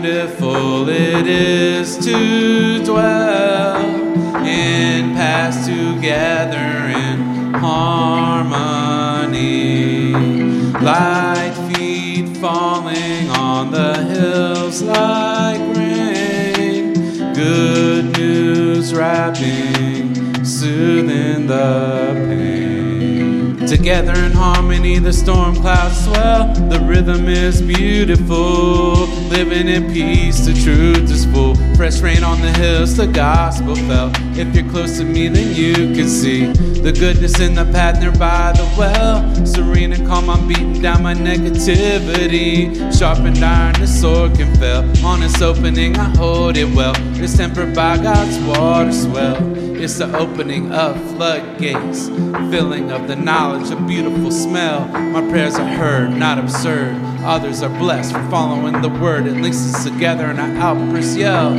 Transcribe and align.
beautiful 0.00 0.88
it 0.88 1.24
is 1.24 1.96
to 1.98 2.82
dwell 2.84 3.76
in 4.44 5.14
paths 5.14 5.66
together 5.66 6.88
in 6.98 7.54
harmony. 7.54 8.82
Light 10.82 11.54
feet 11.72 12.36
falling 12.38 13.30
on 13.30 13.70
the 13.70 13.94
hills 14.02 14.82
like 14.82 15.60
rain. 15.76 16.94
Good 17.32 18.18
news 18.18 18.92
wrapping, 18.92 20.44
soothing 20.44 21.46
the 21.46 22.14
pain. 22.26 23.64
Together 23.64 24.14
in 24.14 24.32
harmony, 24.32 24.98
the 24.98 25.12
storm 25.12 25.54
clouds 25.54 26.04
swell. 26.04 26.52
The 26.68 26.80
rhythm 26.80 27.28
is 27.28 27.62
beautiful. 27.62 29.06
Living 29.34 29.66
in 29.66 29.92
peace, 29.92 30.46
the 30.46 30.54
truth 30.54 31.10
is 31.10 31.26
full. 31.26 31.56
Fresh 31.74 32.02
rain 32.02 32.22
on 32.22 32.40
the 32.40 32.52
hills, 32.52 32.96
the 32.96 33.08
gospel 33.08 33.74
fell. 33.74 34.12
If 34.38 34.54
you're 34.54 34.70
close 34.70 34.98
to 34.98 35.04
me, 35.04 35.26
then 35.26 35.56
you 35.56 35.74
can 35.92 36.08
see 36.08 36.46
the 36.46 36.92
goodness 36.92 37.40
in 37.40 37.56
the 37.56 37.64
path 37.64 38.00
nearby 38.00 38.52
the 38.52 38.62
well. 38.78 39.44
Serene 39.44 39.92
and 39.92 40.06
calm, 40.06 40.30
I'm 40.30 40.46
beating 40.46 40.80
down 40.80 41.02
my 41.02 41.14
negativity. 41.14 42.96
Sharpened 42.96 43.42
iron, 43.44 43.74
the 43.80 43.88
sword 43.88 44.36
can 44.36 44.54
fail. 44.54 44.84
On 45.04 45.20
its 45.20 45.42
opening, 45.42 45.96
I 45.98 46.16
hold 46.16 46.56
it 46.56 46.72
well. 46.72 46.94
It's 47.20 47.36
tempered 47.36 47.74
by 47.74 47.96
God's 48.00 48.38
water 48.46 48.92
swell. 48.92 49.36
It's 49.76 49.98
the 49.98 50.16
opening 50.16 50.70
of 50.70 50.94
floodgates, 51.10 52.06
filling 52.52 52.92
of 52.92 53.08
the 53.08 53.16
knowledge, 53.16 53.72
a 53.72 53.76
beautiful 53.84 54.30
smell. 54.30 54.86
My 54.86 55.28
prayers 55.28 55.56
are 55.56 55.66
heard, 55.66 56.10
not 56.10 56.38
absurd. 56.38 57.13
Others 57.24 57.62
are 57.62 57.70
blessed 57.78 58.12
for 58.12 58.22
following 58.28 58.82
the 58.82 58.90
word. 58.90 59.26
It 59.26 59.32
links 59.40 59.74
us 59.74 59.84
together 59.84 60.26
and 60.26 60.38
I 60.38 60.54
outburst 60.58 61.16
yell. 61.16 61.54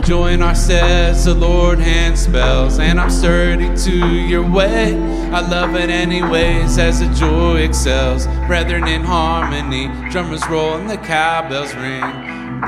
Join 0.00 0.40
our 0.40 0.54
steads, 0.54 1.26
the 1.26 1.34
Lord 1.34 1.78
hand 1.78 2.18
spells, 2.18 2.78
and 2.78 2.98
I'm 2.98 3.10
sturdy 3.10 3.76
to 3.84 3.92
your 3.92 4.42
way. 4.48 4.94
I 5.30 5.40
love 5.40 5.74
it 5.74 5.90
anyways 5.90 6.78
as 6.78 7.00
the 7.00 7.12
joy 7.12 7.58
excels. 7.58 8.26
Brethren 8.46 8.88
in 8.88 9.02
harmony, 9.02 9.88
drummers 10.10 10.48
roll 10.48 10.76
and 10.76 10.88
the 10.88 10.96
cowbells 10.96 11.74
ring. 11.74 12.00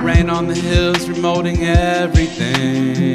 Rain 0.05 0.28
on 0.28 0.47
the 0.47 0.55
hills, 0.55 1.06
remoting 1.06 1.61
everything. 1.61 3.15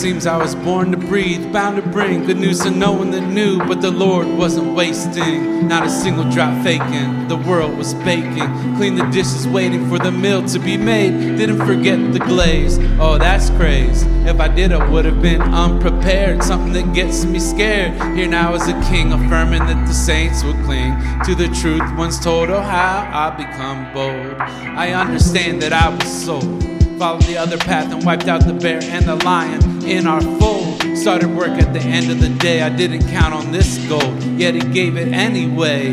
Seems 0.00 0.26
I 0.26 0.38
was 0.38 0.54
born 0.54 0.92
to 0.92 0.96
breathe, 0.96 1.52
bound 1.52 1.76
to 1.76 1.82
bring 1.82 2.24
good 2.24 2.38
news 2.38 2.60
to 2.60 2.70
no 2.70 2.90
one 2.90 3.10
that 3.10 3.20
knew. 3.20 3.58
But 3.58 3.82
the 3.82 3.90
Lord 3.90 4.26
wasn't 4.26 4.74
wasting, 4.74 5.68
not 5.68 5.84
a 5.84 5.90
single 5.90 6.24
drop 6.30 6.64
faking. 6.64 7.28
The 7.28 7.36
world 7.36 7.76
was 7.76 7.92
baking, 7.92 8.76
clean 8.76 8.94
the 8.94 9.04
dishes, 9.12 9.46
waiting 9.46 9.90
for 9.90 9.98
the 9.98 10.10
meal 10.10 10.42
to 10.48 10.58
be 10.58 10.78
made. 10.78 11.36
Didn't 11.36 11.58
forget 11.66 12.14
the 12.14 12.18
glaze. 12.18 12.78
Oh, 12.98 13.18
that's 13.18 13.50
crazy. 13.50 14.08
If 14.24 14.40
I 14.40 14.48
did, 14.48 14.72
I 14.72 14.88
would 14.88 15.04
have 15.04 15.20
been 15.20 15.42
unprepared. 15.42 16.42
Something 16.44 16.72
that 16.72 16.94
gets 16.94 17.26
me 17.26 17.38
scared. 17.38 17.92
Here 18.16 18.26
now 18.26 18.54
is 18.54 18.66
a 18.68 18.80
king 18.88 19.12
affirming 19.12 19.66
that 19.66 19.86
the 19.86 19.92
saints 19.92 20.42
will 20.42 20.58
cling 20.64 20.96
to 21.26 21.34
the 21.34 21.48
truth 21.60 21.82
once 21.98 22.18
told. 22.18 22.48
Oh, 22.48 22.62
how 22.62 23.06
I 23.12 23.36
become 23.36 23.92
bold. 23.92 24.40
I 24.78 24.92
understand 24.94 25.60
that 25.60 25.74
I 25.74 25.90
was 25.90 26.24
sold 26.24 26.69
followed 27.00 27.22
the 27.22 27.38
other 27.38 27.56
path 27.56 27.90
and 27.90 28.04
wiped 28.04 28.28
out 28.28 28.44
the 28.44 28.52
bear 28.52 28.78
and 28.82 29.06
the 29.06 29.16
lion 29.24 29.82
in 29.86 30.06
our 30.06 30.20
fold. 30.38 30.82
Started 30.98 31.34
work 31.34 31.48
at 31.48 31.72
the 31.72 31.80
end 31.80 32.10
of 32.10 32.20
the 32.20 32.28
day. 32.28 32.60
I 32.60 32.68
didn't 32.68 33.08
count 33.08 33.32
on 33.32 33.52
this 33.52 33.78
gold, 33.88 34.22
yet 34.38 34.52
he 34.52 34.60
gave 34.60 34.98
it 34.98 35.08
anyway. 35.08 35.92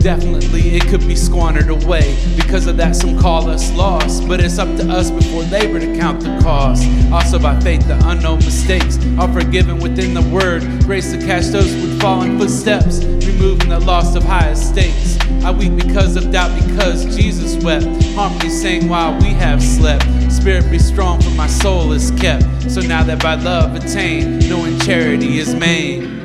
Definitely 0.00 0.76
it 0.76 0.86
could 0.88 1.06
be 1.06 1.16
squandered 1.16 1.68
away. 1.70 2.16
Because 2.36 2.66
of 2.66 2.76
that, 2.76 2.96
some 2.96 3.18
call 3.18 3.48
us 3.48 3.72
lost. 3.72 4.26
But 4.28 4.40
it's 4.40 4.58
up 4.58 4.68
to 4.78 4.90
us 4.90 5.10
before 5.10 5.42
labor 5.44 5.80
to 5.80 5.98
count 5.98 6.20
the 6.20 6.38
cost. 6.42 6.84
Also, 7.12 7.38
by 7.38 7.58
faith, 7.60 7.86
the 7.86 7.98
unknown 8.08 8.38
mistakes 8.38 8.98
are 9.18 9.32
forgiven 9.32 9.78
within 9.78 10.14
the 10.14 10.22
word. 10.30 10.62
Grace 10.84 11.12
to 11.12 11.18
catch 11.18 11.46
those 11.46 11.72
with 11.74 12.00
fallen 12.00 12.38
footsteps, 12.38 13.04
removing 13.04 13.68
the 13.68 13.80
loss 13.80 14.14
of 14.14 14.22
high 14.22 14.50
estates. 14.50 15.18
I 15.44 15.50
weep 15.50 15.76
because 15.76 16.16
of 16.16 16.30
doubt, 16.30 16.54
because 16.66 17.16
Jesus 17.16 17.62
wept. 17.64 17.86
Harmony 18.14 18.50
sang 18.50 18.88
while 18.88 19.18
we 19.20 19.28
have 19.28 19.62
slept. 19.62 20.04
Spirit 20.30 20.70
be 20.70 20.78
strong, 20.78 21.20
for 21.22 21.30
my 21.30 21.46
soul 21.46 21.92
is 21.92 22.10
kept. 22.12 22.70
So 22.70 22.80
now 22.80 23.02
that 23.04 23.22
by 23.22 23.36
love 23.36 23.74
attained, 23.74 24.48
knowing 24.48 24.78
charity 24.80 25.38
is 25.38 25.54
main. 25.54 26.19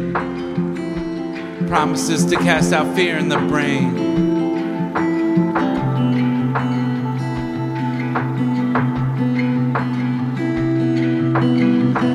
Promises 1.68 2.26
to 2.26 2.36
cast 2.38 2.74
out 2.74 2.96
fear 2.96 3.18
in 3.18 3.28
the 3.28 3.38
brain. 3.38 3.96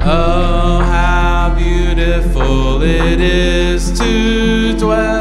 Oh, 0.02 0.80
how 0.84 1.54
beautiful 1.56 2.82
it 2.82 3.20
is 3.20 3.90
to 3.98 4.76
dwell 4.78 5.19